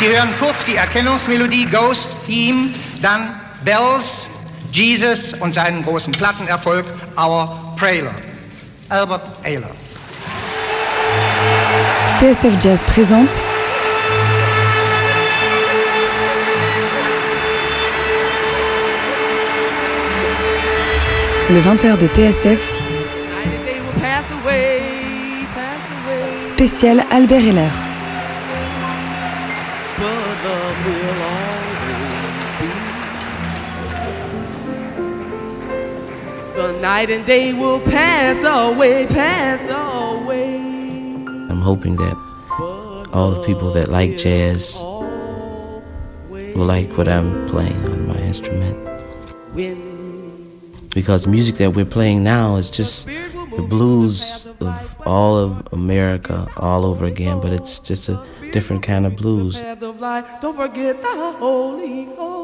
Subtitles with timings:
[0.00, 2.70] Sie hören kurz die Erkennungsmelodie Ghost Theme,
[3.02, 3.34] dann
[3.66, 4.28] Bells,
[4.72, 6.86] Jesus und seinen großen Plattenerfolg
[7.18, 8.14] Our Prailer.
[8.88, 9.68] Albert Ayler.
[12.18, 13.42] TSF Jazz présente
[21.50, 22.74] le 20h de TSF
[26.46, 27.89] spécial Albert Heller.
[36.80, 40.56] Night and day will pass away, pass away.
[41.50, 42.16] I'm hoping that
[43.12, 44.82] all the people that like jazz
[46.30, 48.78] will like what I'm playing on my instrument.
[50.94, 56.46] Because the music that we're playing now is just the blues of all of America
[56.56, 59.60] all over again, but it's just a different kind of blues.
[59.60, 62.39] Don't forget the Holy Ghost.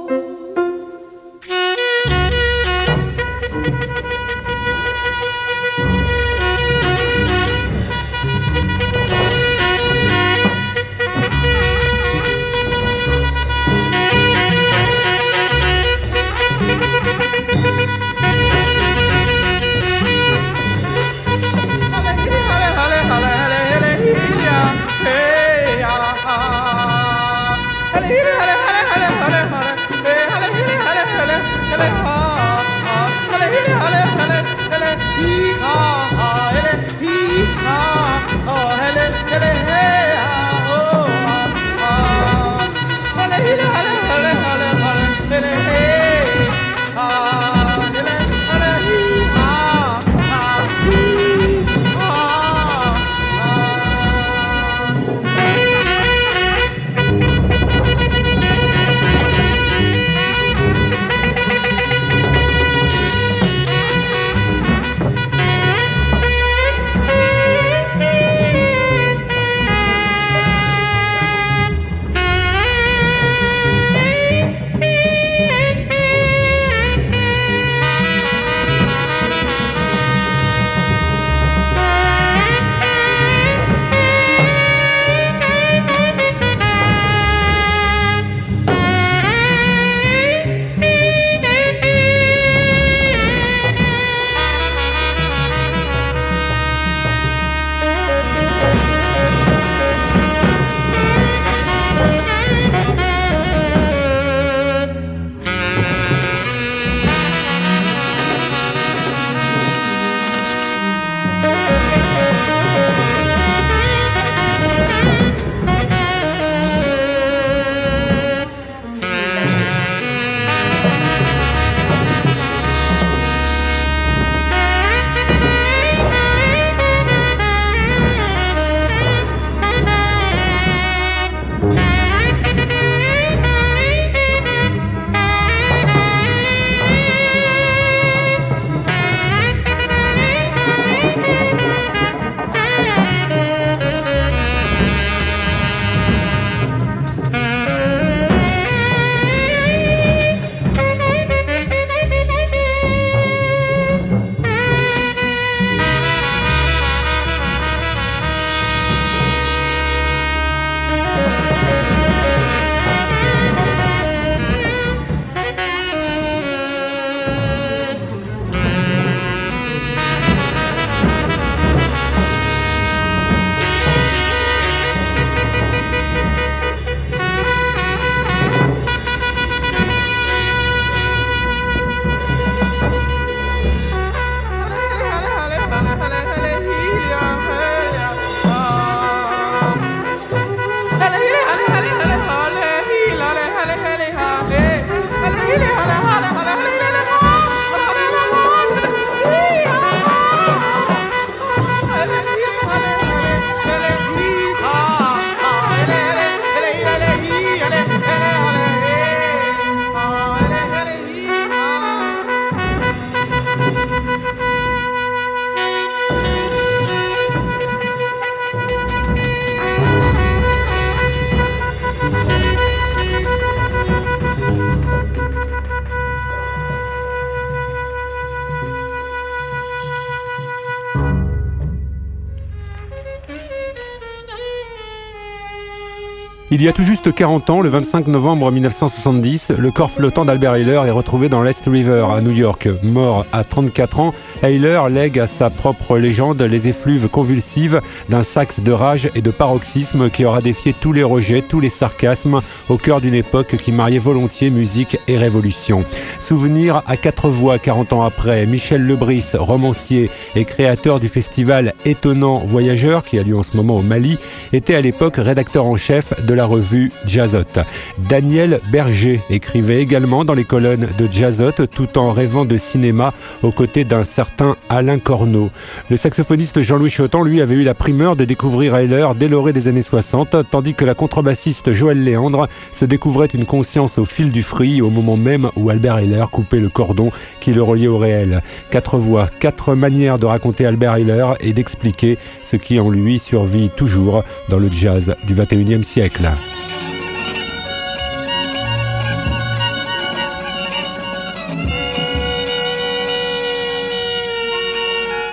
[236.53, 240.55] Il y a tout juste 40 ans, le 25 novembre 1970, le corps flottant d'Albert
[240.55, 242.69] Ayler est retrouvé dans l'Est River à New York.
[242.85, 244.15] Mort à 34 ans,
[244.45, 249.33] Ayler lègue à sa propre légende les effluves convulsives d'un sax de rage et de
[249.33, 253.73] paroxysme qui aura défié tous les rejets, tous les sarcasmes au cœur d'une époque qui
[253.73, 255.85] mariait volontiers musique et révolution.
[256.21, 262.39] Souvenir à quatre voix 40 ans après, Michel Lebris, romancier et créateur du festival Étonnant
[262.39, 264.17] Voyageur qui a lieu en ce moment au Mali,
[264.53, 267.65] était à l'époque rédacteur en chef de la revue Jazzot.
[267.99, 273.13] Daniel Berger écrivait également dans les colonnes de Jazzot tout en rêvant de cinéma
[273.43, 275.51] aux côtés d'un certain Alain Corneau.
[275.91, 279.67] Le saxophoniste Jean-Louis Chotan, lui, avait eu la primeur de découvrir Ayler dès l'orée des
[279.67, 284.43] années 60, tandis que la contrebassiste Joël Léandre se découvrait une conscience au fil du
[284.43, 287.11] fruit au moment même où Albert Ayler coupait le cordon
[287.41, 288.43] qui le reliait au réel.
[288.71, 293.71] Quatre voix, quatre manières de raconter Albert Ayler et d'expliquer ce qui en lui survit
[293.71, 296.26] toujours dans le jazz du 21e siècle.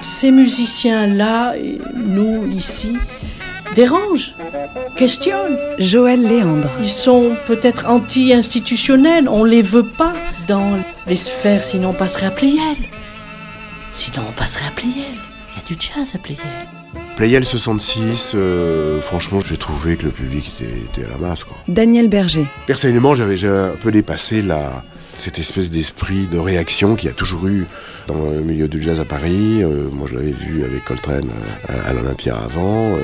[0.01, 1.53] Ces musiciens-là,
[1.95, 2.97] nous ici,
[3.75, 4.35] dérangent,
[4.95, 5.57] questionnent.
[5.79, 6.69] Joël Léandre.
[6.79, 10.13] Ils sont peut-être anti-institutionnels, on les veut pas
[10.47, 12.77] dans les sphères, sinon on passerait à Pliel.
[13.93, 15.15] Sinon on passerait à Pliel.
[15.55, 16.82] Il y a du jazz à Pliel.
[17.15, 21.43] Playel 66, euh, franchement, j'ai trouvé que le public était, était à la masse.
[21.43, 21.55] Quoi.
[21.67, 22.45] Daniel Berger.
[22.65, 24.83] Personnellement, j'avais déjà un peu dépassé la,
[25.19, 27.65] cette espèce d'esprit de réaction qu'il y a toujours eu
[28.07, 29.61] dans le milieu du jazz à Paris.
[29.61, 31.29] Euh, moi, je l'avais vu avec Coltrane
[31.69, 32.95] à, à l'Olympia avant.
[32.95, 32.97] Euh,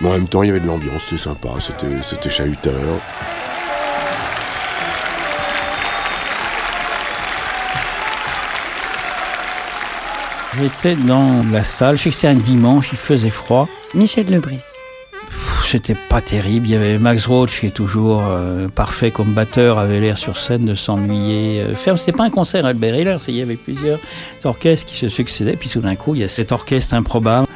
[0.00, 2.72] mais en même temps, il y avait de l'ambiance, c'était sympa, c'était, c'était chahuteur.
[10.58, 13.68] J'étais dans la salle, je sais que c'est un dimanche, il faisait froid.
[13.94, 14.64] Michel Lebris.
[15.64, 16.66] C'était pas terrible.
[16.66, 20.36] Il y avait Max Roach qui est toujours euh, parfait comme batteur, avait l'air sur
[20.36, 21.60] scène de s'ennuyer.
[21.60, 24.00] Euh, ferme, c'était pas un concert Albert Hiller, il y avait plusieurs
[24.42, 25.56] orchestres qui se succédaient.
[25.56, 27.46] Puis tout d'un coup, il y a cet orchestre improbable.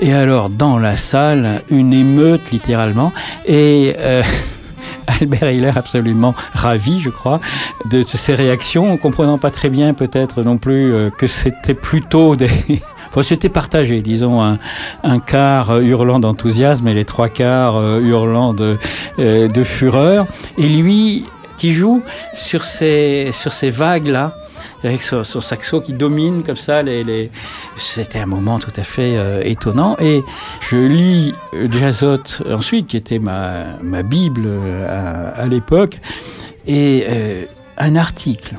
[0.00, 3.12] Et alors, dans la salle, une émeute littéralement.
[3.46, 4.24] Et euh,
[5.20, 7.40] Albert Hiller absolument ravi, je crois,
[7.90, 12.36] de ces réactions, en comprenant pas très bien peut-être non plus euh, que c'était plutôt
[12.36, 12.50] des...
[13.12, 14.60] Enfin, c'était partagé, disons, un,
[15.02, 18.78] un quart euh, hurlant d'enthousiasme et les trois quarts euh, hurlant de,
[19.18, 20.26] de fureur.
[20.58, 21.24] Et lui,
[21.58, 22.02] qui joue
[22.32, 24.34] sur ces, sur ces vagues-là,
[24.84, 27.30] avec son, saxo qui domine comme ça les,
[27.76, 29.96] c'était un moment tout à fait euh, étonnant.
[30.00, 30.22] Et
[30.60, 35.98] je lis euh, Jazzot ensuite qui était ma, bible euh, à, l'époque.
[36.66, 37.06] Et
[37.78, 38.54] un article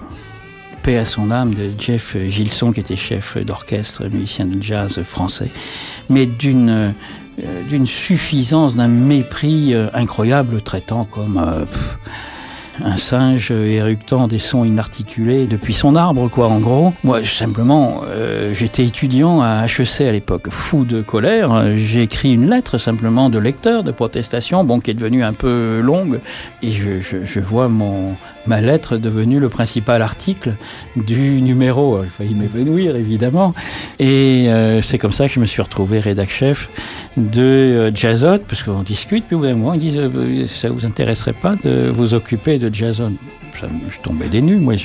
[0.81, 5.49] paix à son âme de Jeff Gilson qui était chef d'orchestre musicien de jazz français
[6.09, 6.93] mais d'une
[7.85, 11.39] suffisance d'un mépris incroyable le traitant comme
[12.85, 16.93] un singe éructant des sons inarticulés depuis son arbre, quoi, en gros.
[17.03, 21.75] Moi, simplement, euh, j'étais étudiant à HEC à l'époque, fou de colère.
[21.75, 25.79] J'ai écrit une lettre simplement de lecteur, de protestation, bon, qui est devenue un peu
[25.81, 26.19] longue,
[26.61, 28.15] et je, vois mon
[28.47, 30.55] ma lettre devenue le principal article
[30.95, 32.03] du numéro.
[32.03, 33.53] Il failli m'évanouir, évidemment.
[33.99, 36.69] Et euh, c'est comme ça que je me suis retrouvé rédac chef
[37.17, 40.69] de euh, Jazzot, parce qu'on discute, puis au bout d'un moment, ils disent euh, ça
[40.69, 43.11] vous intéresserait pas de vous occuper de Jazzot
[43.91, 44.57] je tombais des nues.
[44.57, 44.75] Moi,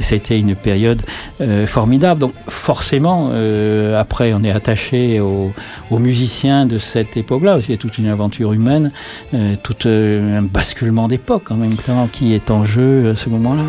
[0.00, 1.02] c'était une période
[1.40, 2.20] euh, formidable.
[2.20, 5.52] Donc, forcément, euh, après, on est attaché aux,
[5.90, 7.58] aux, musiciens de cette époque-là.
[7.60, 8.90] Il y a toute une aventure humaine,
[9.34, 13.28] euh, tout euh, un basculement d'époque en même temps qui est en jeu à ce
[13.30, 13.64] moment-là.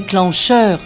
[0.00, 0.80] Déclencheur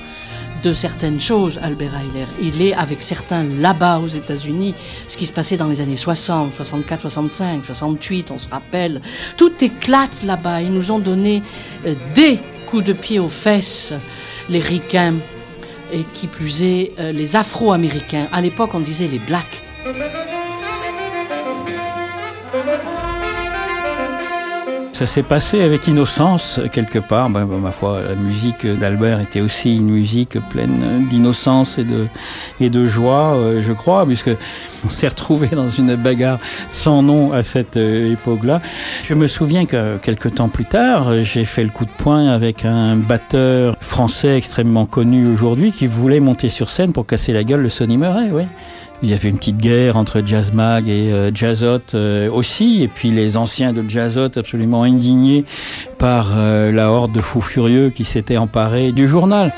[0.62, 2.26] de certaines choses, Albert Ayler.
[2.42, 4.74] Il est avec certains là-bas aux États-Unis,
[5.06, 9.00] ce qui se passait dans les années 60, 64, 65, 68, on se rappelle.
[9.38, 10.60] Tout éclate là-bas.
[10.60, 11.42] Ils nous ont donné
[11.86, 13.94] euh, des coups de pied aux fesses,
[14.50, 15.14] les ricains,
[15.90, 18.26] et qui plus est, euh, les Afro-Américains.
[18.30, 19.62] À l'époque, on disait les Blacks.
[24.98, 27.30] Ça s'est passé avec innocence, quelque part.
[27.30, 32.08] Ben, ben, ma foi, la musique d'Albert était aussi une musique pleine d'innocence et de,
[32.60, 34.30] et de joie, euh, je crois, puisque
[34.84, 36.40] on s'est retrouvé dans une bagarre
[36.70, 38.60] sans nom à cette euh, époque-là.
[39.04, 42.64] Je me souviens que quelques temps plus tard, j'ai fait le coup de poing avec
[42.64, 47.62] un batteur français extrêmement connu aujourd'hui qui voulait monter sur scène pour casser la gueule
[47.62, 48.46] de Sonny Murray, oui.
[49.02, 52.88] Il y avait une petite guerre entre Jazz Mag et euh, Jazzot euh, aussi, et
[52.88, 55.44] puis les anciens de Jazzot absolument indignés
[55.98, 59.52] par euh, la horde de fous furieux qui s'était emparée du journal.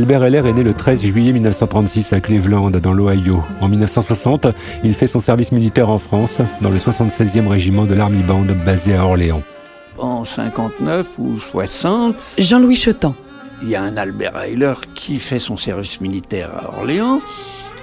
[0.00, 3.44] Albert Heller est né le 13 juillet 1936 à Cleveland, dans l'Ohio.
[3.60, 4.46] En 1960,
[4.82, 8.94] il fait son service militaire en France, dans le 76e régiment de l'Army Band, basé
[8.94, 9.42] à Orléans.
[9.98, 13.14] En 59 ou 60, Jean-Louis Chetan.
[13.60, 17.20] il y a un Albert Heiler qui fait son service militaire à Orléans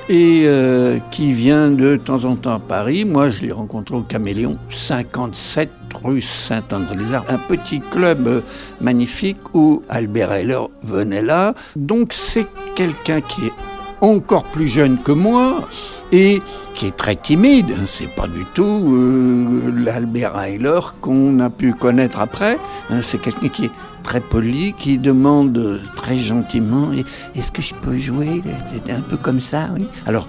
[0.09, 3.05] et euh, qui vient de temps en temps à Paris.
[3.05, 5.69] Moi, je l'ai rencontré au Caméléon, 57
[6.03, 8.41] rue Saint-André-les-Arts, un petit club euh,
[8.81, 11.53] magnifique où Albert Heiler venait là.
[11.75, 13.53] Donc c'est quelqu'un qui est
[14.01, 15.67] encore plus jeune que moi
[16.11, 16.41] et
[16.73, 17.75] qui est très timide.
[17.85, 22.57] C'est pas du tout euh, l'Albert Heiler qu'on a pu connaître après.
[22.89, 23.71] Hein, c'est quelqu'un qui est
[24.07, 26.91] très poli, qui demande très gentiment
[27.35, 28.41] Est-ce que je peux jouer?
[28.65, 29.85] C'était un peu comme ça, oui.
[30.05, 30.27] Alors,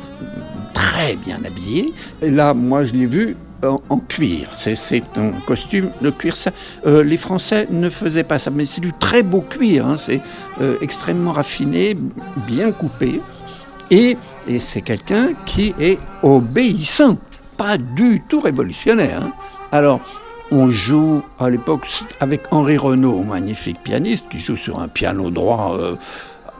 [0.74, 1.86] très bien habillé.
[2.20, 4.48] Là, moi, je l'ai vu en, cuir.
[4.52, 6.36] C'est- un costume de cuir.
[6.36, 6.50] Ça,
[6.86, 9.86] euh, les Français ne faisaient pas ça, mais c'est du très beau cuir.
[9.86, 9.96] hein.
[9.96, 10.20] C'est
[10.60, 11.96] euh, extrêmement raffiné,
[12.48, 13.20] bien coupé.
[13.92, 14.16] Et,
[14.48, 17.16] et c'est quelqu'un qui est obéissant,
[17.56, 19.22] pas du tout révolutionnaire.
[19.22, 19.32] hein.
[19.70, 20.00] Alors,
[20.50, 21.86] on joue à l'époque
[22.20, 25.94] avec Henri Renaud, magnifique pianiste, qui joue sur un piano droit euh,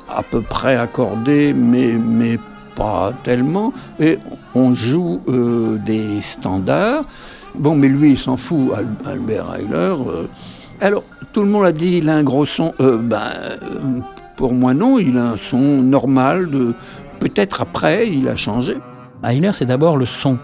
[0.09, 2.39] à peu près accordé, mais, mais
[2.75, 3.73] pas tellement.
[3.99, 4.19] Et
[4.55, 7.05] on joue euh, des standards.
[7.55, 9.75] Bon, mais lui, il s'en fout, Al- Albert Heiler.
[9.75, 10.27] euh.
[10.81, 11.03] Alors,
[11.33, 12.73] tout le monde a dit, il a un gros son.
[12.79, 13.21] Ben,
[14.37, 16.51] pour moi, non, il a un son normal.
[16.51, 16.75] De...
[17.19, 18.77] Peut-être après, il a changé.
[19.25, 20.39] Heiler, c'est d'abord le son.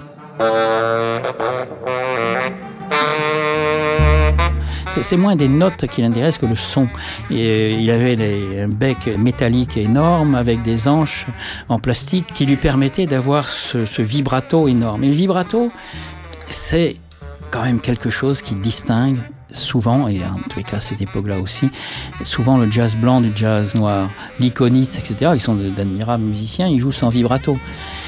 [5.02, 6.88] C'est- moins des notes qui l'intéressent que le son.
[7.30, 11.26] Et, euh, il avait un bec métallique énorme avec des hanches
[11.68, 15.02] en plastique qui lui permettaient d'avoir ce, vibrato énorme.
[15.04, 15.72] Et le vibrato,
[16.48, 16.96] c'est
[17.50, 19.18] quand même quelque chose qui distingue
[19.50, 21.70] souvent, et en tous les cas à cette époque-là aussi,
[22.22, 24.10] souvent le jazz blanc du jazz noir.
[24.40, 27.56] L'iconiste, etc., ils sont d'admirables musiciens, ils jouent sans vibrato.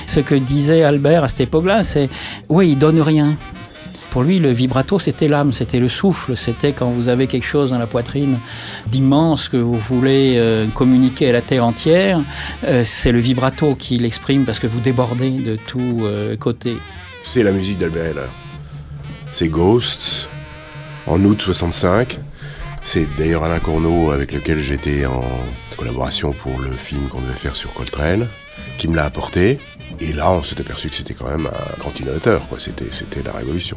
[0.06, 2.08] Ce que disait Albert à cette époque-là, c'est
[2.48, 3.34] oui, il donne rien.
[4.16, 7.72] Pour lui, le vibrato, c'était l'âme, c'était le souffle, c'était quand vous avez quelque chose
[7.72, 8.38] dans la poitrine
[8.86, 12.24] d'immense que vous voulez euh, communiquer à la terre entière,
[12.64, 16.78] euh, c'est le vibrato qui l'exprime parce que vous débordez de tous euh, côtés.
[17.20, 18.14] C'est la musique d'Albert.
[19.32, 20.30] C'est Ghost,
[21.06, 22.18] en août 65.
[22.84, 25.24] C'est d'ailleurs Alain Corneau, avec lequel j'étais en
[25.76, 28.26] collaboration pour le film qu'on devait faire sur Coltrane,
[28.78, 29.60] qui me l'a apporté.
[30.00, 32.58] Et là, on s'est aperçu que c'était quand même un grand innovateur, quoi.
[32.58, 33.76] C'était, c'était la révolution.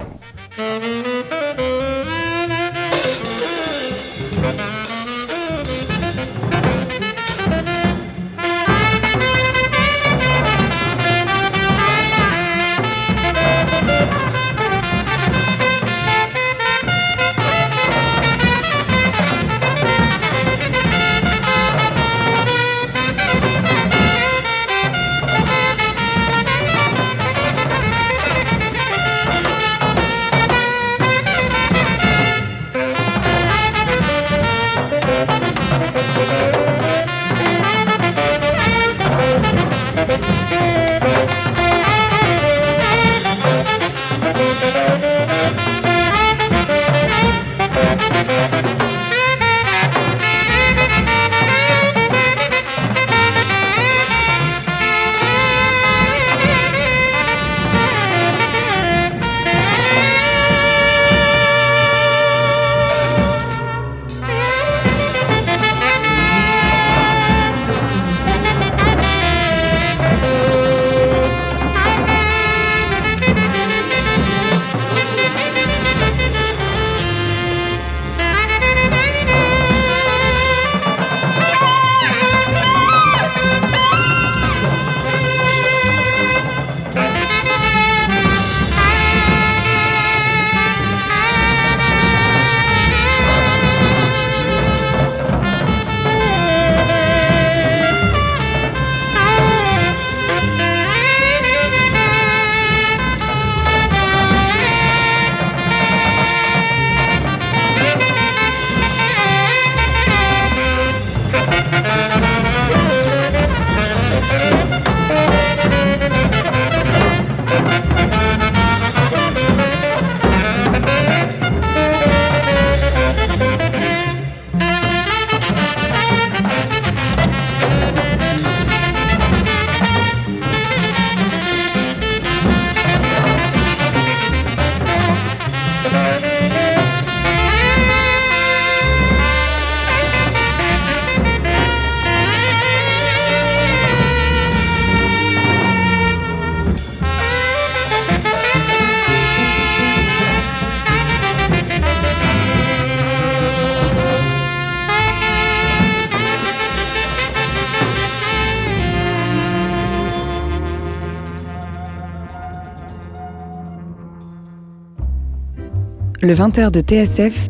[166.29, 167.47] Le 20h de TSF,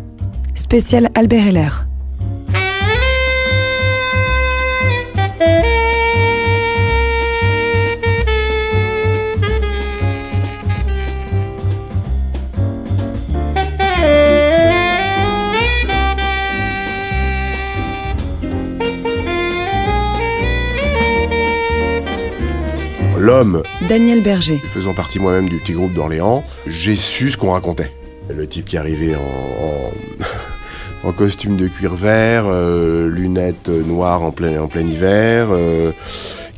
[0.56, 1.86] spécial Albert Heller.
[23.18, 24.62] L'homme, Daniel Berger.
[24.64, 27.92] faisant partie moi-même du petit groupe d'Orléans, j'ai su ce qu'on racontait.
[28.40, 29.16] Le type qui arrivait
[31.04, 35.92] en, costume de cuir vert, euh, lunettes noires en plein, en plein hiver, euh,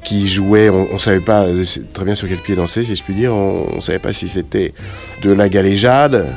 [0.04, 1.48] qui jouait, on ne savait pas
[1.94, 4.28] très bien sur quel pied danser, si je puis dire, on ne savait pas si
[4.28, 4.76] c'était
[5.24, 6.28] de la galéjade,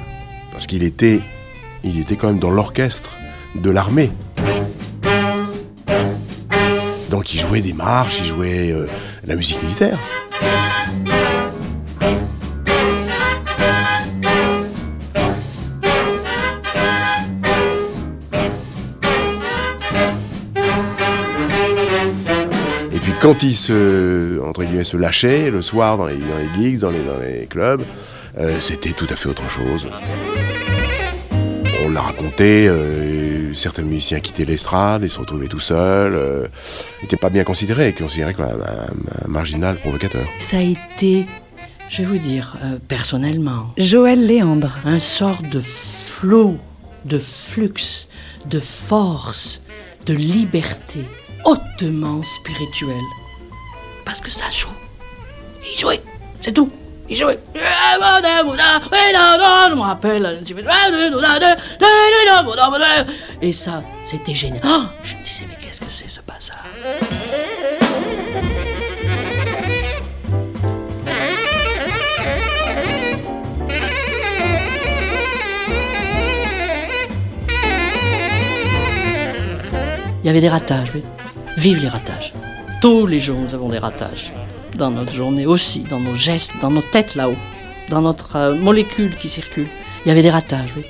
[0.51, 1.21] parce qu'il était,
[1.83, 3.11] il était quand même dans l'orchestre
[3.55, 4.11] de l'armée.
[7.11, 8.87] Donc il jouait des marches, il jouait euh,
[9.27, 9.99] la musique militaire.
[23.25, 26.91] Quand il se, entre guillemets, se lâchait le soir dans les, dans les gigs, dans
[26.91, 27.81] les, dans les clubs,
[28.39, 29.87] euh, c'était tout à fait autre chose.
[31.87, 36.47] On l'a raconté, euh, certains musiciens quittaient l'estrade, ils se retrouvaient tout seuls, euh,
[37.03, 40.27] n'étaient pas bien considérés, considérés comme un, un- un marginal provocateur.
[40.39, 41.25] Ça a été,
[41.89, 44.77] je vais vous dire, euh, personnellement, Joël Léandre.
[44.85, 46.59] un sort de flot,
[47.07, 48.07] de flux,
[48.51, 49.63] de force,
[50.05, 51.01] de liberté
[51.45, 52.97] hautement spirituelle.
[54.05, 54.69] Parce que ça joue.
[55.71, 56.03] Il jouait,
[56.43, 56.71] c'est tout.
[57.09, 57.39] Il jouait.
[57.55, 57.61] Je
[59.75, 60.41] me rappelle.
[63.43, 64.61] Et ça, c'était génial.
[64.63, 66.65] Ah, je me disais, mais qu'est-ce que c'est ce bazar?
[80.23, 81.03] Il y avait des ratages, oui.
[81.65, 82.35] Vive les ratages.
[82.83, 84.31] Tous les jours, nous avons des ratages.
[84.77, 87.39] Dans notre journée aussi, dans nos gestes, dans nos têtes là-haut,
[87.89, 89.69] dans notre euh, molécule qui circule.
[90.05, 90.83] Il y avait des ratages, oui.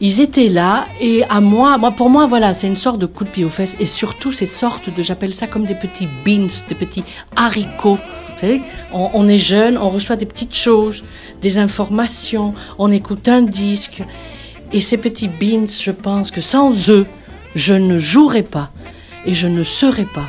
[0.00, 3.22] Ils étaient là et à moi, moi pour moi, voilà, c'est une sorte de coup
[3.22, 6.48] de pied aux fesses et surtout ces sortes de, j'appelle ça comme des petits beans,
[6.68, 7.04] des petits
[7.36, 7.94] haricots.
[8.34, 11.04] Vous savez, on, on est jeune, on reçoit des petites choses,
[11.40, 14.02] des informations, on écoute un disque
[14.72, 17.06] et ces petits beans, je pense que sans eux,
[17.54, 18.72] je ne jouerais pas
[19.26, 20.28] et je ne serais pas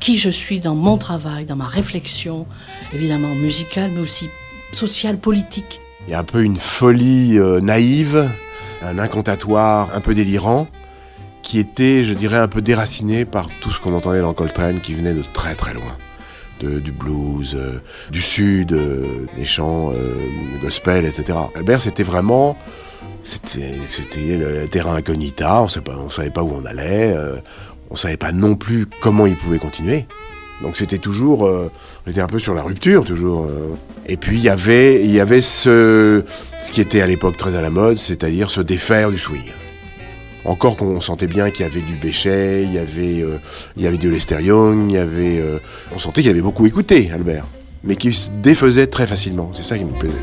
[0.00, 2.46] qui je suis dans mon travail, dans ma réflexion,
[2.94, 4.28] évidemment musicale, mais aussi
[4.72, 5.80] sociale, politique.
[6.06, 8.28] Il y a un peu une folie euh, naïve,
[8.82, 10.68] un incantatoire un peu délirant,
[11.42, 14.94] qui était, je dirais, un peu déraciné par tout ce qu'on entendait dans Coltrane qui
[14.94, 15.96] venait de très très loin.
[16.60, 19.92] De- du blues, euh, du sud, euh, des chants
[20.62, 21.38] gospel, etc.
[21.54, 22.56] Albert, c'était vraiment.
[23.22, 27.12] C'était le terrain incognita, on ne savait pas où on allait,
[27.90, 30.06] on ne savait pas non plus comment il pouvait continuer.
[30.62, 31.70] Donc c'était toujours, euh,
[32.06, 33.44] on était un peu sur la rupture toujours.
[33.44, 33.74] euh.
[34.06, 36.24] Et puis il y avait, y avait ce,
[36.60, 39.44] ce qui était à l'époque très à la mode, c'est-à-dire se défaire du swing.
[40.44, 43.38] Encore qu'on sentait bien qu'il y avait du Béchet, il y avait, euh,
[43.76, 45.42] il y avait du Lester il y avait,
[45.94, 47.44] on sentait qu'il avait beaucoup écouté Albert,
[47.84, 49.50] mais qu'il se défaisait très facilement.
[49.54, 50.14] C'est ça qui me plaisait.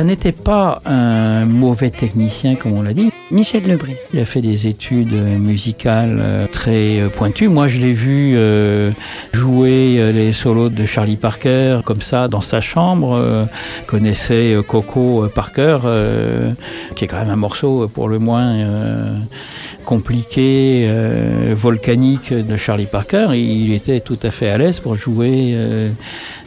[0.00, 3.10] Ça n'était pas un mauvais technicien, comme on l'a dit.
[3.30, 3.98] Michel Lebris.
[4.14, 7.48] Il a fait des études euh, musicales euh, très euh, pointues.
[7.48, 8.34] Moi, je l'ai vu
[9.34, 13.12] jouer les solos de Charlie Parker comme ça dans sa chambre.
[13.12, 13.44] Euh,
[13.86, 15.80] connaissait Coco Parker,
[16.96, 18.56] qui est quand même un morceau pour le moins
[19.90, 23.30] compliqué, euh, volcanique de Charlie Parker.
[23.34, 25.88] Il était tout à fait à l'aise pour jouer euh,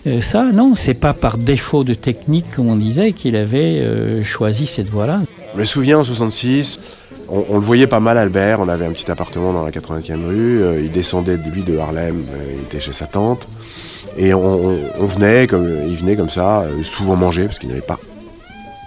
[0.07, 0.45] euh, ça.
[0.53, 3.83] Non, c'est pas par défaut de technique, comme on disait, qu'il avait
[4.23, 5.19] choisi cette voie-là.
[5.55, 6.79] Je me souviens en 66,
[7.27, 10.61] on, le voyait pas mal Albert, on avait un petit appartement dans la 80e rue,
[10.81, 12.23] il descendait de lui de Harlem,
[12.57, 13.45] il était chez sa tante,
[14.17, 17.99] et on, venait, comme, il venait comme ça, souvent manger, parce qu'il n'avait pas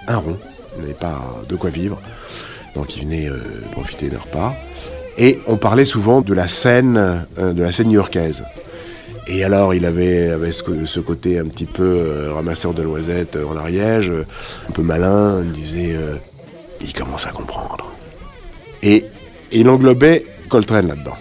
[0.08, 0.38] un rond,
[0.76, 2.00] il n'avait pas de quoi vivre,
[2.76, 3.38] donc il venait euh,
[3.72, 4.54] profiter d'un repas,
[5.18, 8.44] et on parlait souvent de la scène, euh, de la scène new-yorkaise.
[9.28, 13.46] Et alors, il avait, avait ce, côté un petit peu euh, ramasseur de noisettes euh,
[13.46, 14.12] en Ariège,
[14.68, 15.96] un peu malin, il disait
[16.82, 17.92] il commence à comprendre.
[18.82, 19.04] Et
[19.50, 21.16] il englobait Coltrane là-dedans.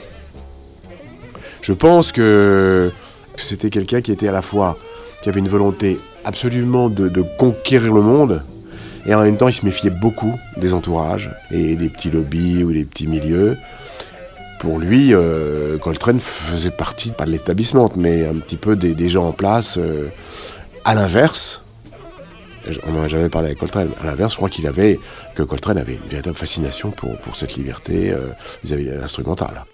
[1.62, 2.92] Je pense que
[3.38, 4.78] c'était quelqu'un qui était à la fois,
[5.24, 8.44] qui avait une volonté absolument de conquérir le monde,
[9.06, 12.72] et en même temps il se méfiait beaucoup des entourages et des petits lobbies ou
[12.72, 13.58] des petits milieux.
[14.60, 19.28] pour lui, euh, Coltrane faisait partie, pas de l'établissement, mais un petit peu des, gens
[19.28, 19.78] en place.
[19.78, 20.08] Euh,
[20.86, 21.62] à l'inverse,
[22.88, 25.00] on n'en a jamais parlé avec Coltrane, à l'inverse, je crois qu'il avait,
[25.36, 28.30] que Coltrane avait une véritable fascination pour, pour cette liberté euh,
[28.64, 29.66] vis-à-vis de l'instrumental.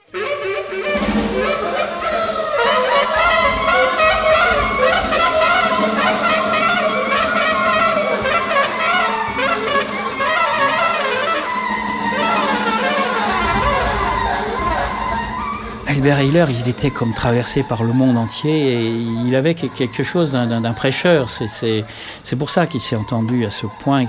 [16.02, 20.32] Albert Heiler, il était comme traversé par le monde entier et il avait quelque chose
[20.32, 21.30] d'un prêcheur.
[21.30, 24.04] C'est pour ça qu'il s'est entendu à ce point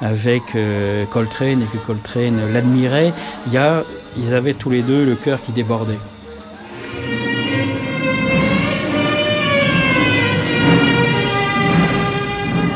[0.00, 3.12] avec euh, Coltrane et que Coltrane l'admirait.
[3.52, 5.98] Ils avaient tous les deux le cœur qui débordait.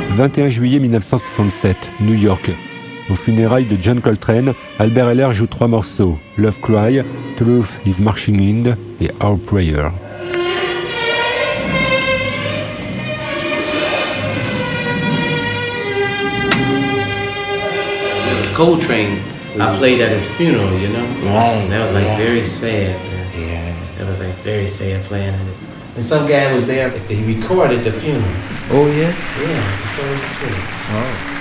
[0.11, 2.51] «21 juillet 1967, New York.
[3.11, 7.03] Aux funérailles de John Coltrane, Albert Heller joue trois morceaux Love Cry,
[7.37, 9.91] Truth is Marching In et Our Prayer.
[18.55, 19.21] Coltrane,
[19.59, 21.05] I played at his funeral, you know?
[21.25, 21.67] Right.
[21.71, 22.17] That was like yeah.
[22.17, 22.95] very sad.
[22.95, 23.49] Man.
[23.49, 23.75] Yeah.
[23.99, 25.63] That was like very sad playing at his.
[25.97, 28.25] And some guy was there, he recorded the funeral.
[28.71, 29.15] Oh, yeah?
[29.41, 30.65] Yeah, he recorded the funeral.
[30.91, 31.38] Oh.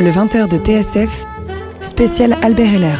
[0.00, 1.24] Le 20h de TSF,
[1.80, 2.98] spécial Albert Heller.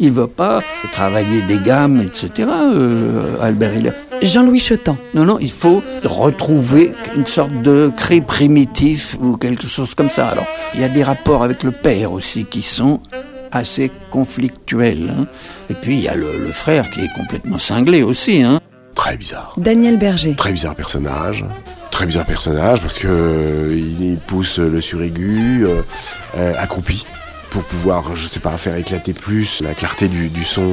[0.00, 0.60] Il ne va pas
[0.92, 3.92] travailler des gammes, etc., euh, Albert Hiller.
[4.22, 4.96] Jean-Louis Chotan.
[5.14, 10.28] Non, non, il faut retrouver une sorte de cri primitif ou quelque chose comme ça.
[10.28, 13.00] Alors, il y a des rapports avec le père aussi qui sont
[13.52, 15.12] assez conflictuels.
[15.16, 15.26] hein.
[15.70, 18.42] Et puis, il y a le, le frère qui est complètement cinglé aussi.
[18.42, 18.60] Hein.
[18.94, 19.54] Très bizarre.
[19.56, 20.34] Daniel Berger.
[20.34, 21.44] Très bizarre personnage.
[21.90, 25.82] Très bizarre personnage parce que euh, il pousse le suraigu euh,
[26.36, 27.04] euh, accroupi
[27.50, 30.66] pour pouvoir, je sais pas, faire éclater plus la clarté du, du son,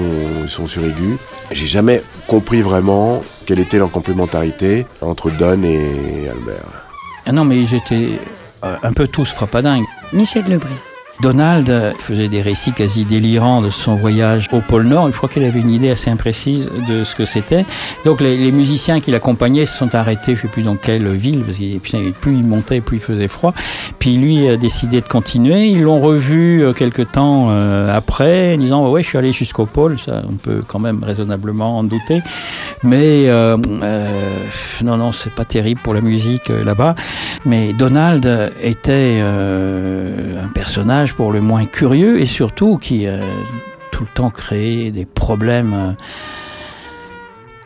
[0.48, 1.18] son suraigu.
[1.52, 6.88] J'ai jamais compris vraiment quelle était leur complémentarité entre Don et Albert.
[7.28, 8.20] Ah non, mais j'étais
[8.64, 9.86] un peu tous frappadingues.
[10.12, 11.01] Michel Lebris.
[11.22, 15.08] Donald euh, faisait des récits quasi délirants de son voyage au pôle Nord.
[15.12, 17.66] Je crois qu'il avait une idée assez imprécise de ce que c'était.
[18.06, 21.08] Donc les, les musiciens qui l'accompagnaient se sont arrêtés, je ne sais plus dans quelle
[21.14, 23.54] ville, parce que plus il montait, plus il faisait froid.
[24.00, 25.68] Puis lui a décidé de continuer.
[25.68, 29.66] Ils l'ont revu euh, quelque temps euh, après, en disant ouais, je suis allé jusqu'au
[29.66, 30.00] pôle.
[30.00, 32.22] Ça, on peut quand même raisonnablement en douter.
[32.84, 34.10] Mais euh, euh,
[34.84, 36.96] non, non, c'est pas terrible pour la musique là-bas.
[37.46, 38.26] Mais Donald
[38.62, 43.20] était euh, un personnage pour le moins curieux et surtout qui euh,
[43.92, 45.74] tout le temps créait des problèmes.
[45.74, 45.92] euh,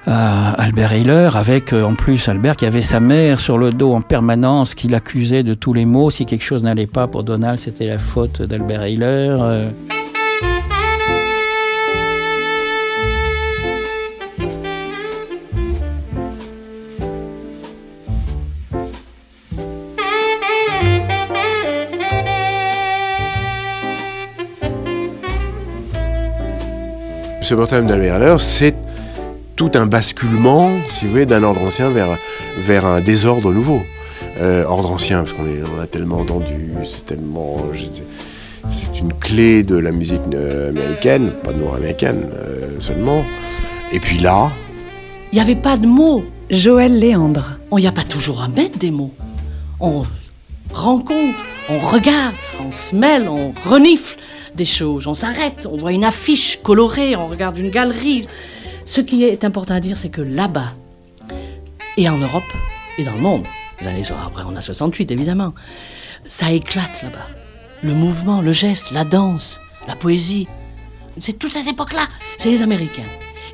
[0.08, 3.94] à Albert Hiller, avec euh, en plus Albert qui avait sa mère sur le dos
[3.94, 6.12] en permanence, qui l'accusait de tous les maux.
[6.12, 9.36] Si quelque chose n'allait pas pour Donald, c'était la faute d'Albert Hiller.
[27.46, 28.74] Ce baptême d'Albert Haller, c'est
[29.56, 32.18] tout un basculement, si vous voulez, d'un ordre ancien vers,
[32.58, 33.84] vers un désordre nouveau.
[34.42, 37.58] Euh, ordre ancien, parce qu'on on a tellement entendu, c'est tellement.
[38.68, 43.24] C'est une clé de la musique euh, américaine, pas nord-américaine euh, seulement.
[43.92, 44.52] Et puis là,
[45.32, 46.26] Il n'y avait pas de mots.
[46.50, 47.60] Joël Léandre.
[47.70, 49.14] On n'y a pas toujours à mettre des mots.
[49.80, 50.02] On
[50.74, 51.38] rencontre,
[51.70, 52.34] on regarde,
[52.68, 54.18] on se mêle, on renifle
[54.56, 58.28] des choses, on s'arrête, on voit une affiche colorée, on regarde une galerie.
[58.86, 60.72] Ce qui est important à dire, c'est que là-bas,
[61.98, 62.44] et en Europe,
[62.98, 63.44] et dans le monde,
[63.82, 65.54] les années après on a 68 évidemment,
[66.28, 67.28] ça éclate là-bas.
[67.84, 70.48] Le mouvement, le geste, la danse, la poésie,
[71.20, 73.04] c'est toutes ces époques-là, c'est les Américains.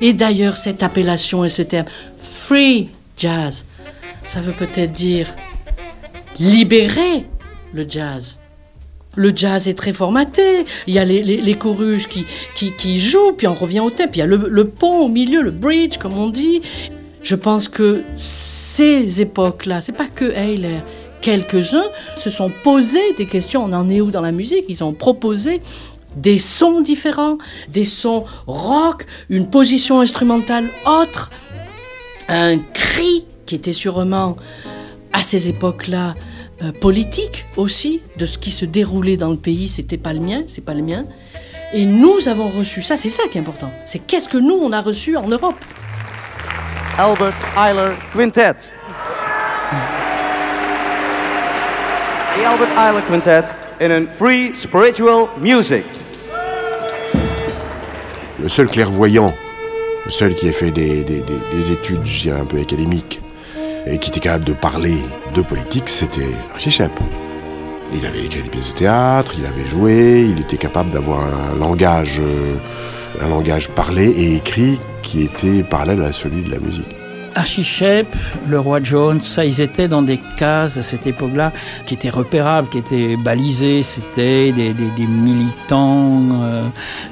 [0.00, 1.86] Et d'ailleurs, cette appellation et ce terme,
[2.16, 3.64] free jazz,
[4.28, 5.32] ça veut peut-être dire
[6.38, 7.26] libérer
[7.72, 8.38] le jazz.
[9.14, 10.64] Le jazz est très formaté.
[10.86, 11.58] Il y a les, les, les
[12.08, 14.10] qui, qui, qui jouent, puis on revient au thème.
[14.10, 16.62] Puis il y a le, le pont au milieu, le bridge, comme on dit.
[17.22, 20.80] Je pense que ces époques-là, c'est pas que Heiler,
[21.20, 21.84] quelques-uns
[22.16, 23.62] se sont posés des questions.
[23.64, 24.64] On en est où dans la musique?
[24.68, 25.60] Ils ont proposé
[26.16, 31.30] des sons différents, des sons rock, une position instrumentale autre,
[32.28, 34.36] un cri qui était sûrement
[35.12, 36.14] à ces époques-là
[36.62, 39.68] euh, politique aussi de ce qui se déroulait dans le pays.
[39.68, 41.04] C'était pas le mien, c'est pas le mien.
[41.74, 42.96] Et nous avons reçu ça.
[42.96, 43.70] C'est ça qui est important.
[43.84, 45.56] C'est qu'est-ce que nous on a reçu en Europe.
[46.98, 48.54] Albert Eiler Quintet.
[52.36, 53.44] The Albert Eiler Quintet
[53.80, 55.84] in a free spiritual music.
[58.40, 59.32] le seul clairvoyant,
[60.04, 63.20] le seul qui ait fait des, des- des- des études, je dirais, un peu académiques,
[63.86, 64.96] et qui était capable de parler
[65.34, 66.20] de politique, c'était
[66.52, 66.90] Archie Shepp.
[67.94, 71.54] Il avait écrit des pièces de théâtre, il avait joué, il était capable d'avoir un
[71.56, 72.56] langage, euh,
[73.20, 77.01] un langage parlé et écrit qui était parallèle à celui de la musique.
[77.34, 78.14] Archie Shepp,
[78.48, 81.52] le roi Jones, ça, ils étaient dans des cases à cette époque-là
[81.86, 83.82] qui étaient repérables, qui étaient balisées.
[83.82, 86.62] C'était des, des- des militants euh,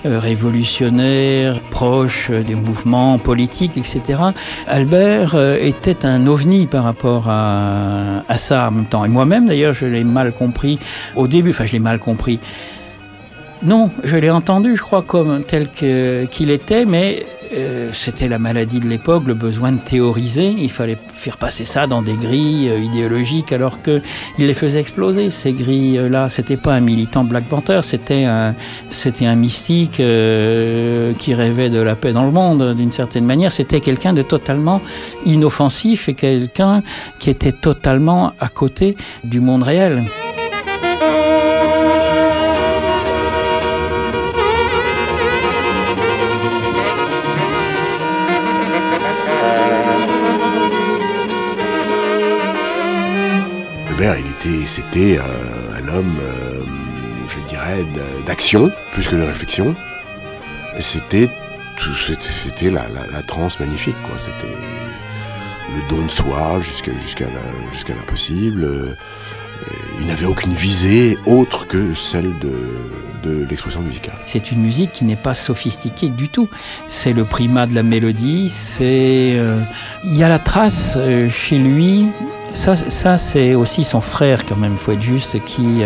[0.07, 4.21] euh, révolutionnaires, proches euh, des mouvements politiques, etc.
[4.67, 9.05] Albert euh, était un ovni par rapport à, à ça en même temps.
[9.05, 10.79] Et moi-même, d'ailleurs, je l'ai mal compris
[11.17, 11.51] au début.
[11.51, 12.41] Enfin, je l'ai mal compris.
[13.63, 18.81] Non, je l'ai entendu, je crois, comme tel qu'il était, mais euh, c'était la maladie
[18.81, 20.55] de l'époque, le besoin de théoriser.
[20.57, 24.01] Il fallait faire passer ça dans des grilles euh, idéologiques, alors que
[24.39, 26.31] il les faisait exploser ces grilles-là.
[26.31, 28.55] C'était pas un militant Black Panther, c'était un,
[28.89, 33.53] c'était un mystique euh, qui rêvait de la paix dans le monde, d'une certaine manière.
[33.53, 34.81] C'était quelqu'un de totalement
[35.27, 36.83] inoffensif et quelqu'un
[37.19, 40.07] qui était totalement à côté du monde réel.
[54.03, 56.19] Il était, c'était un homme,
[57.29, 57.85] je dirais,
[58.25, 59.75] d'action plus que de réflexion.
[60.79, 61.29] C'était,
[62.19, 64.17] c'était la, transe magnifique, quoi.
[64.19, 64.57] C'était
[65.75, 68.65] le don de soi jusqu'à l'impossible.
[68.65, 68.97] Euh,
[70.01, 74.15] il n'avait aucune visée autre que celle de, l'expression musicale.
[74.25, 76.49] C'est une musique qui n'est pas sophistiquée du tout.
[76.87, 78.51] C'est le primat de la mélodie.
[78.81, 79.63] Euh,
[80.05, 82.07] il y a la trace euh, chez lui
[82.53, 85.83] ça, ça c'est aussi son frère, quand même, il faut être juste, qui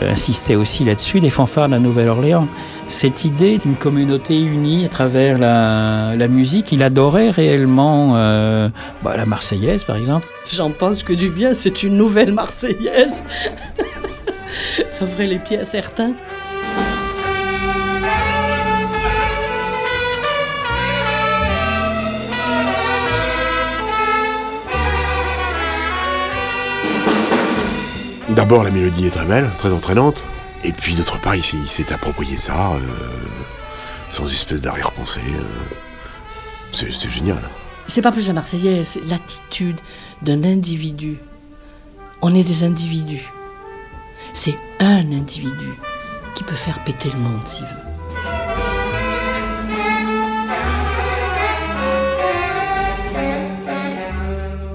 [0.00, 2.48] insistait aussi là-dessus, des fanfares de la Nouvelle-Orléans
[2.88, 6.72] cette idée d'une communauté unie à travers la, musique.
[6.72, 8.68] Il adorait réellement euh,
[9.02, 10.26] bah, la Marseillaise, par exemple.
[10.50, 13.22] J'en pense que du bien, c'est une nouvelle Marseillaise.
[14.90, 16.12] Ça ferait les pieds à certains.
[28.38, 30.22] D'abord, la mélodie est très belle, très entraînante.
[30.62, 32.78] Et puis d'autre part, il s'est approprié ça euh,
[34.12, 35.18] sans espèce d'arrière-pensée.
[35.26, 35.42] Euh,
[36.70, 37.42] c'est génial.
[37.88, 39.80] C'est pas plus la Marseillaise, c'est l'attitude
[40.22, 41.18] d'un individu.
[42.22, 43.28] On est des individus.
[44.34, 45.74] C'est un individu
[46.34, 47.70] qui peut faire péter le monde s'il veut.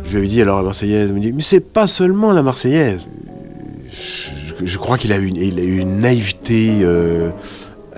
[0.03, 2.43] Je lui ai dit alors la Marseillaise, il me dit mais c'est pas seulement la
[2.43, 3.09] Marseillaise
[3.93, 7.29] je crois qu'il a eu une, naïveté euh,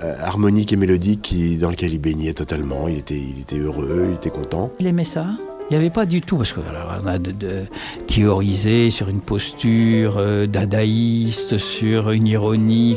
[0.02, 2.88] euh, harmonique et mélodique dans laquelle il baignait totalement.
[2.88, 4.70] Il était, il heureux, il était content.
[4.80, 5.26] Il aimait ça
[5.68, 7.18] il n'y avait pas du tout, parce qu'on a
[8.06, 12.96] théorisé sur une posture euh, dadaïste, sur une ironie,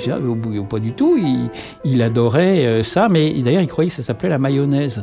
[0.70, 1.18] pas du tout.
[1.84, 5.02] Il, adorait ça, mais d'ailleurs il croyait que ça s'appelait la mayonnaise.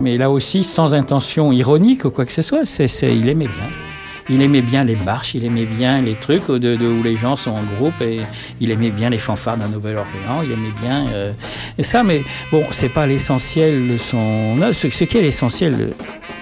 [0.00, 2.62] Mais là aussi, sans intention ironique ou quoi que ce soit,
[3.02, 3.93] il aimait bien.
[4.28, 7.62] Il aimait bien les marches, il aimait bien les trucs où les gens sont en
[7.62, 8.20] groupe et
[8.60, 11.32] il aimait bien les fanfares d'un Nouvelle-Orléans, il aimait bien euh,
[11.80, 15.90] ça, mais bon, c'est pas l'essentiel de son Ce, ce qui est l'essentiel,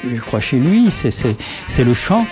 [0.08, 2.26] je crois, chez lui, c'est le chant.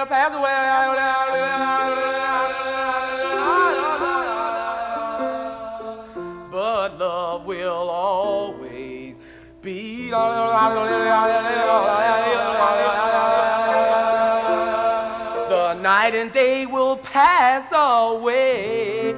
[0.00, 0.50] will pass away.
[6.50, 9.16] But love will always
[9.62, 10.10] be.
[10.10, 10.16] The
[15.74, 19.14] night and day will pass away.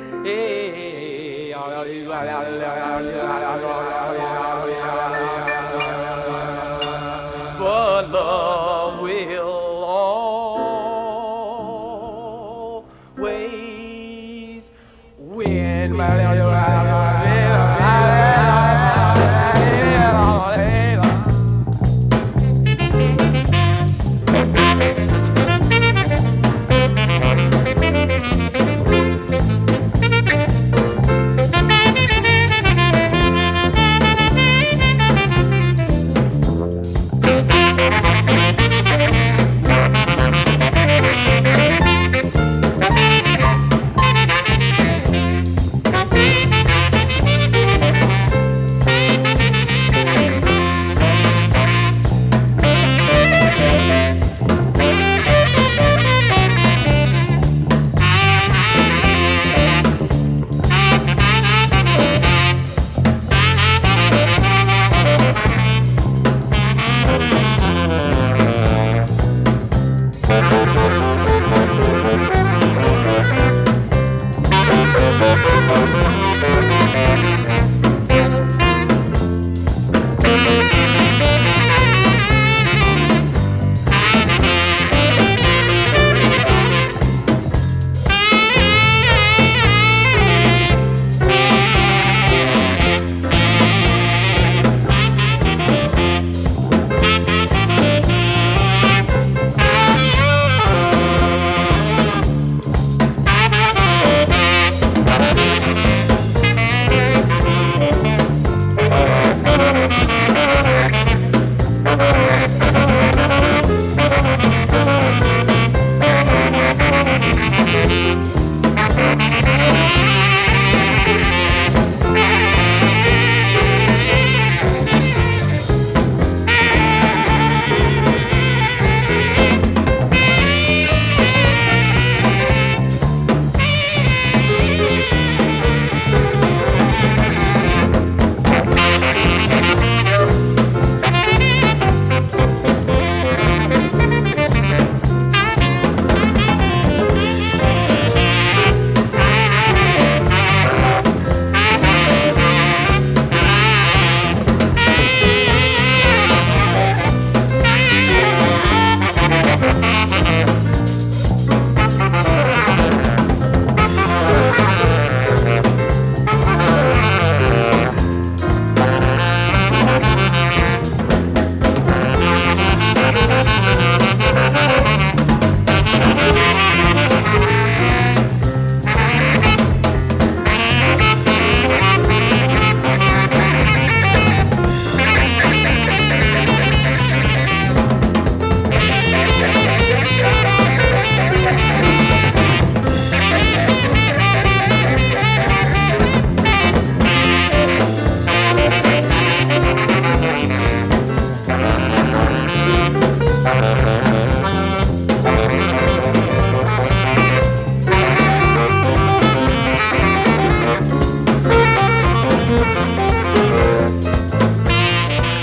[15.96, 16.51] 来了，来，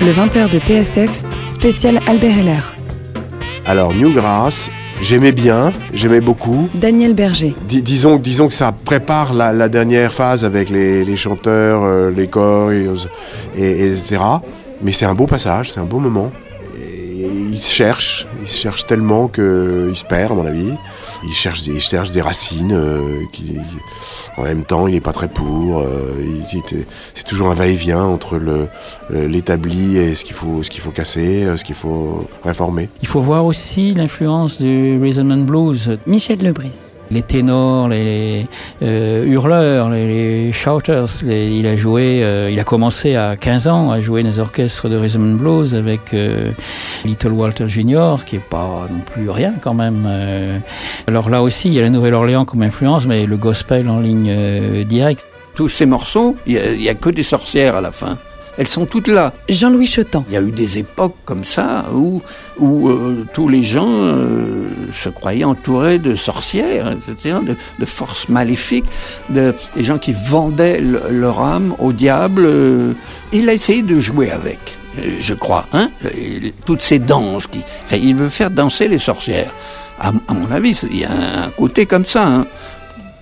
[0.02, 2.76] le 20h de TSF, spécial Albert Heller.
[3.66, 4.70] Alors, Newgrass,
[5.02, 6.70] j'aimais bien, j'aimais beaucoup.
[6.74, 7.54] Daniel Berger.
[7.68, 12.12] Dis- disons, disons que ça prépare la, la dernière phase avec les, les chanteurs, euh,
[12.12, 12.86] les chœurs, et,
[13.58, 14.18] et- etc.
[14.82, 16.32] Mais c'est un beau passage, c'est un beau moment.
[17.50, 20.74] Et il se cherche, il se cherche tellement qu'il se perd, à mon avis.
[21.24, 21.64] Il cherche
[22.12, 22.74] des, racines.
[22.74, 23.58] euh, qui,
[24.38, 25.80] en même temps, il n'est pas très pour.
[25.80, 26.14] euh,
[27.14, 28.39] c'est toujours un va-et-vient entre
[29.10, 32.89] l'établi et ce qu'il faut, ce qu'il faut casser, euh, ce qu'il faut réformer.
[33.02, 35.97] Il faut voir aussi l'influence du rhythm and blues.
[36.06, 36.99] Michel Lebris.
[37.12, 38.47] Les ténors, les
[38.82, 41.24] euh, hurleurs, les, shouters.
[41.24, 44.89] il a joué, euh, il a commencé à 15 ans à jouer dans les orchestres
[44.89, 46.51] de rhythm and blues avec euh,
[47.05, 50.07] Little Walter Jr., qui est pas non plus rien quand même.
[51.07, 54.84] Alors là aussi, il y a la Nouvelle-Orléans comme influence, mais le gospel en ligne
[54.86, 55.26] directe.
[55.55, 58.18] Tous ces morceaux, il n'y a, que des sorcières à la fin.
[58.60, 59.34] Elles sont toutes là.
[59.47, 60.26] Jean-Louis Chotan.
[60.28, 62.22] Il y a eu des époques comme ça où,
[62.60, 68.28] où euh, tous les gens euh, se croyaient entourés de sorcières, etc., de, de forces
[68.28, 68.84] maléfiques,
[69.30, 72.43] de, des gens qui vendaient le- leur âme au diable.
[72.45, 72.91] euh.
[73.32, 74.60] il a essayé de jouer avec,
[75.22, 75.89] je crois, hein,
[76.66, 77.47] toutes ces danses.
[77.47, 79.53] Qui, enfin, il veut faire danser les sorcières.
[80.01, 81.12] À, à mon avis, il y a
[81.45, 82.28] un côté comme ça.
[82.28, 82.45] hein.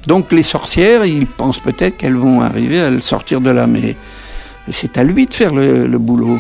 [0.08, 3.96] Donc les sorcières, ils pensent peut-être qu'elles vont arriver à le sortir de là, mais
[4.70, 6.40] c'est à lui de faire le- boulot.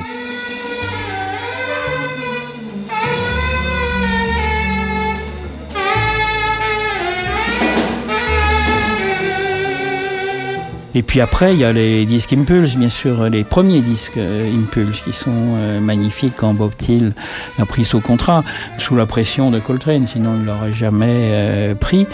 [10.95, 14.49] Et puis après, il y a les disques Impulse, bien sûr, les premiers disques euh,
[14.51, 17.13] Impulse qui sont euh, magnifiques quand Bob Thiel
[17.59, 18.43] a pris ce contrat
[18.79, 22.07] sous la pression de Coltrane, sinon il ne l'aurait jamais euh, pris.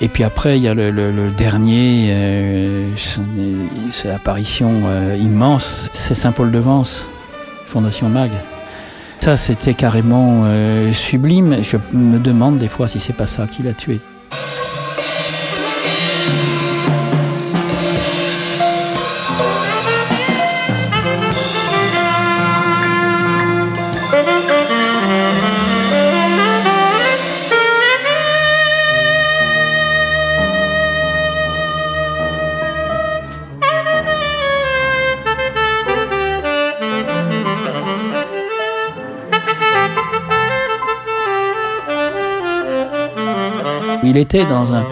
[0.00, 2.88] Et puis après, il y a le, dernier, euh,
[3.92, 7.06] c'est l'apparition euh, immense, c'est Saint-Paul de Vence,
[7.66, 8.30] Fondation Mag.
[9.20, 11.62] Ça, c'était carrément euh, sublime.
[11.62, 14.00] Je me demande des fois si c'est pas ça qui l'a tué.
[44.14, 44.84] Il était dans un-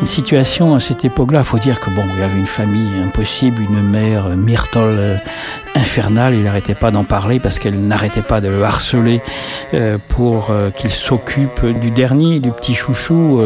[0.00, 1.38] une situation à cette époque-là.
[1.38, 5.16] Il faut dire que bon, il avait une famille impossible, une mère Myrtle euh,
[5.74, 6.34] infernale.
[6.34, 9.22] Il n'arrêtait pas d'en parler parce qu'elle n'arrêtait pas de le harceler
[9.72, 13.40] euh, pour euh, qu'il s'occupe du dernier, du petit chouchou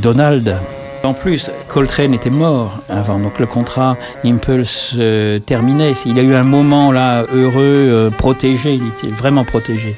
[0.00, 0.58] Donald.
[1.06, 5.92] En plus, Coltrane était mort avant, donc le contrat Impulse euh, terminait.
[6.04, 9.94] Il a eu un moment là heureux, euh, protégé, il était vraiment protégé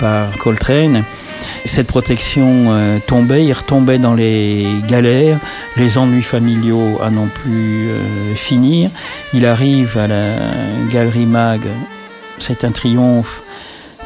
[0.00, 1.04] par Coltrane.
[1.64, 5.38] Cette protection euh, tombait, il retombait dans les galères,
[5.76, 8.90] les ennuis familiaux à non plus euh, finir.
[9.32, 10.34] Il arrive à la
[10.90, 11.60] Galerie Mag,
[12.40, 13.42] c'est un triomphe.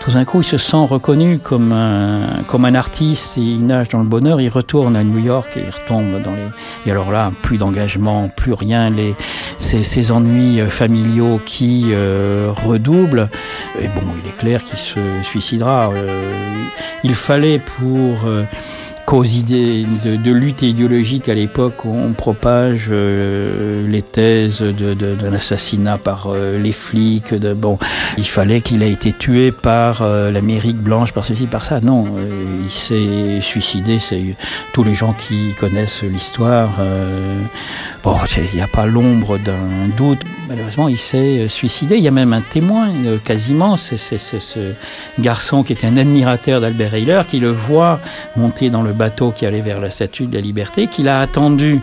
[0.05, 4.00] Tout d'un coup, il se sent reconnu comme un, comme un artiste, il nage dans
[4.00, 6.42] le bonheur, il retourne à New York et il retombe dans les...
[6.86, 9.14] Et alors là, plus d'engagement, plus rien, les,
[9.59, 13.30] ces, ces ennuis euh, familiaux qui euh, redoublent.
[13.80, 15.90] Et bon, il est clair qu'il se suicidera.
[15.90, 16.64] Euh,
[17.05, 18.26] il fallait pour...
[18.26, 18.42] euh,
[19.13, 25.99] cause idée de, lutte idéologique à l'époque où on propage euh, les thèses d'un assassinat
[25.99, 27.35] par euh, les flics.
[27.35, 27.79] Bon,
[28.17, 31.81] il fallait qu'il ait été tué par euh, l'Amérique blanche, par ceci, par ça.
[31.83, 32.07] Non,
[32.65, 33.99] il s'est suicidé.
[33.99, 34.35] C'est
[34.73, 36.71] tous les gens qui connaissent l'histoire.
[38.03, 40.23] bon, il n'y a pas l'ombre d'un doute.
[40.49, 41.97] Malheureusement, il s'est suicidé.
[41.99, 42.89] Il y a même un témoin,
[43.25, 43.77] quasiment.
[43.77, 44.73] C'est, ce
[45.19, 48.01] garçon qui était un admirateur d'Albert Ayler, qui le voit
[48.37, 51.80] monter dans le bateau qui allait vers la Statue de la Liberté, qu'il a attendu,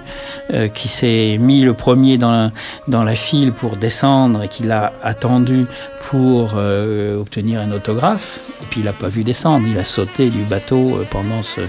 [0.54, 2.52] euh, qui s'est mis le premier dans la,
[2.88, 5.66] dans la file pour descendre et qu'il a attendu
[6.10, 8.40] pour euh, obtenir un autographe.
[8.62, 11.60] Et puis il n'a pas vu descendre, il a sauté du bateau euh, pendant ce,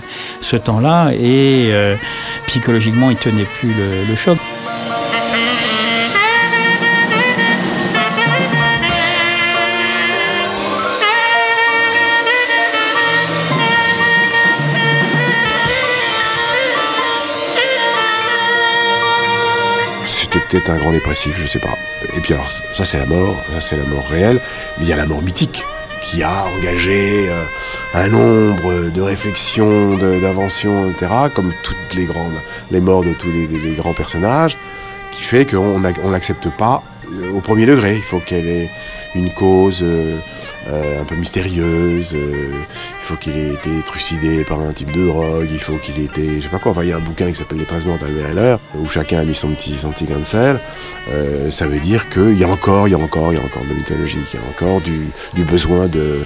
[0.40, 1.96] ce temps-là et euh,
[2.46, 4.38] psychologiquement il tenait plus le, le choc.
[20.51, 21.76] Peut-être un grand dépressif, je sais pas.
[22.16, 24.40] Et puis alors, ça c'est la mort, ça c'est la mort réelle,
[24.78, 25.62] mais il y a la mort mythique
[26.03, 27.42] qui a engagé euh,
[27.94, 32.40] un nombre de réflexions, d'inventions, etc., comme toutes les grandes,
[32.70, 34.57] les morts de tous les, grands personnages,
[35.12, 36.82] qui fait qu'on n'a- on l'accepte pas
[37.12, 37.96] euh, au premier degré.
[37.96, 38.70] Il faut qu'elle ait
[39.15, 40.17] une cause euh,
[40.69, 42.15] euh, un peu mystérieuse.
[42.15, 42.53] euh,
[43.01, 46.05] il faut qu'il ait été trucidé par un type de drogue, il faut qu'il ait
[46.05, 46.73] été, je sais pas quoi.
[46.85, 49.25] Il y a un bouquin qui s'appelle Les 13 morts d'Albert Heller, où chacun a
[49.25, 50.61] mis son petit, son petit grain de sel.
[51.49, 53.65] Ça veut dire qu'il y a encore, il y a encore, il y a encore
[53.69, 56.21] de mythologie, il y a encore du, besoin de,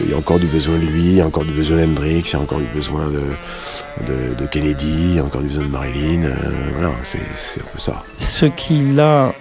[0.00, 2.20] il y a encore du besoin de lui, il y a encore du besoin d'Hendrix,
[2.20, 5.64] il y a encore du besoin de, de, Kennedy, il y a encore du besoin
[5.64, 6.30] de Marilyn.
[6.74, 8.04] voilà, c'est un peu ça.
[8.18, 9.34] Ce qui l'a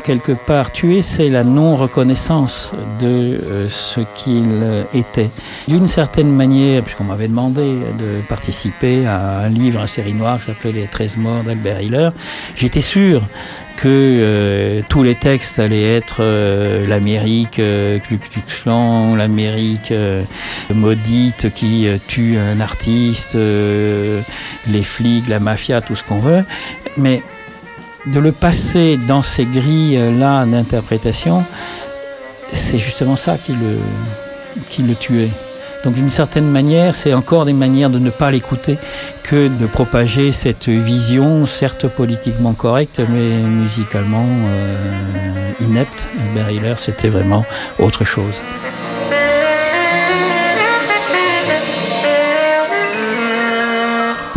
[0.00, 5.30] quelque part tué, c'est la non-reconnaissance de euh, ce qu'il euh, était.
[5.68, 10.46] D'une certaine manière, puisqu'on m'avait demandé de participer à un livre, une série noire qui
[10.46, 12.10] s'appelait Les 13 morts d'Albert Hiller,
[12.56, 13.22] j'étais sûr
[13.80, 17.98] que euh, tous les textes allaient être euh, l'Amérique euh,
[19.16, 19.92] l'Amérique
[20.74, 26.44] maudite qui tue un artiste, les flics, la mafia, tout ce qu'on veut.
[26.96, 27.22] Mais
[28.06, 31.44] de le passer dans ces grilles-là d'interprétation,
[32.52, 33.78] c'est justement ça qui le,
[34.68, 35.30] qui le tuait.
[35.84, 38.78] Donc d'une certaine manière, c'est encore des manières de ne pas l'écouter
[39.22, 46.06] que de propager cette vision, certes politiquement correcte, mais musicalement euh, inepte.
[46.50, 47.44] Hiller, c'était vraiment
[47.78, 48.34] autre chose.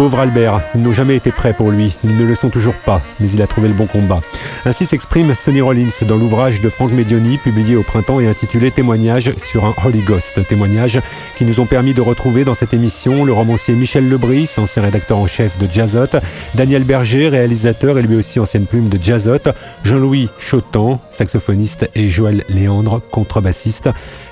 [0.04, 3.02] Pauvre Albert, ils n'ont jamais été prêts pour lui, ils ne le sont toujours pas,
[3.22, 4.20] mais il a trouvé le bon combat.
[4.66, 9.34] Ainsi s'exprime Sonny Rollins dans l'ouvrage de Frank Medioni, publié au printemps et intitulé Témoignages
[9.38, 10.46] sur un Holy Ghost.
[10.46, 11.00] Témoignages
[11.38, 15.20] qui nous ont permis de retrouver dans cette émission le romancier Michel Lebris, ancien rédacteur
[15.20, 16.20] en chef de Jazzot,
[16.54, 19.54] Daniel Berger, réalisateur et lui aussi ancienne plume de Jazzot,
[19.86, 23.90] Jean-Louis Chotan, saxophoniste et Joël Léandre, contrebassiste.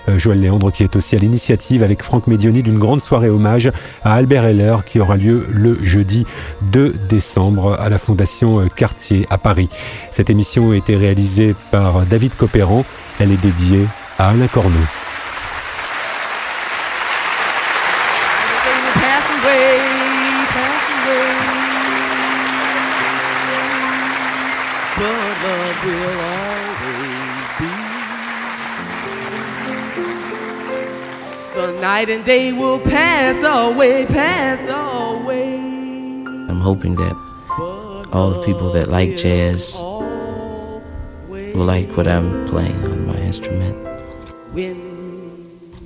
[0.10, 3.72] Euh, Joël Léandre qui est aussi à l'initiative avec Franck Medioni d'une grande soirée hommage
[4.04, 6.26] à Albert Heller qui aura lieu le jeudi
[6.64, 9.70] 2 décembre à la Fondation euh, Cartier à Paris.
[10.12, 12.86] Cette émission a été réalisée par David Copéran.
[13.20, 13.86] Elle est dédiée
[14.18, 14.78] à Alain Corneau.
[31.82, 35.51] Night and day will pass away, pass away.
[36.62, 37.16] Hoping that
[38.14, 43.76] all the people that like jazz will like what I'm playing on my instrument.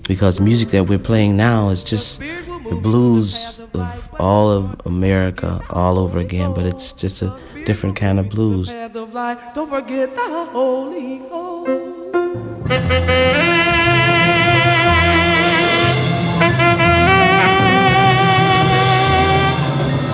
[0.07, 5.61] Because the music that we're playing now is just the blues of all of America
[5.69, 7.33] all over again, but it's just a
[7.65, 8.67] different kind of blues.
[8.73, 11.85] Don't forget the Holy Ghost.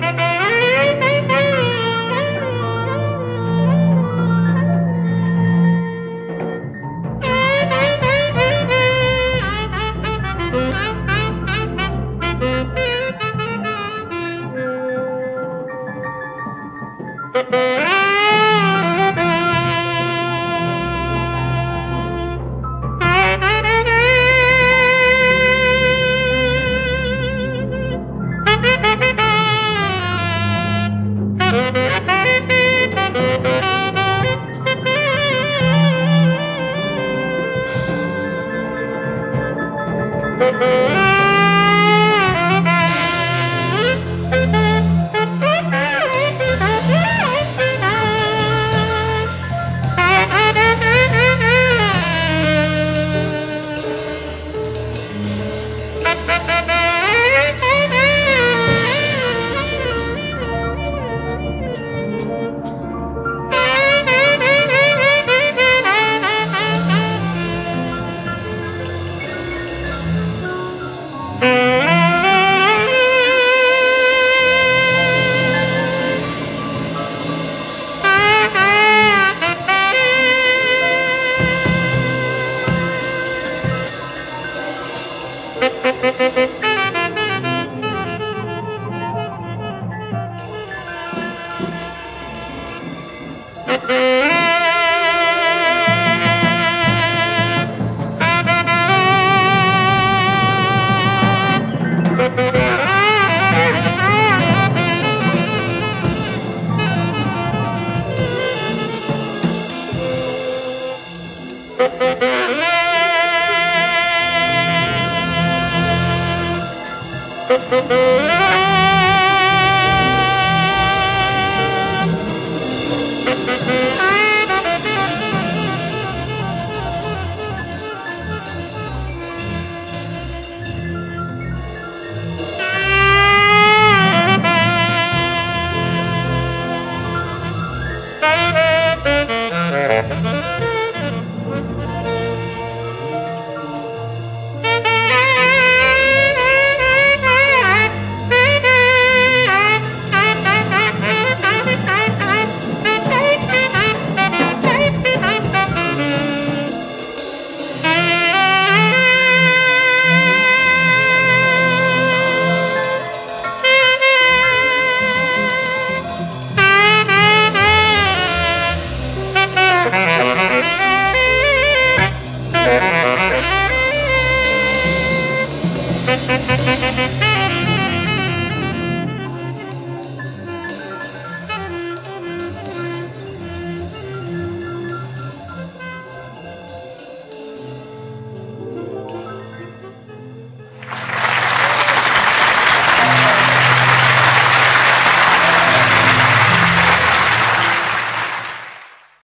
[0.00, 0.27] Thank you.